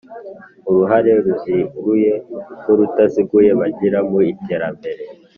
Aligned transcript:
uruhare 0.69 1.11
ruziguye 1.25 2.11
n 2.63 2.65
urutaziguye 2.73 3.51
bagira 3.59 3.99
mu 4.09 4.19
iterambere 4.33 5.03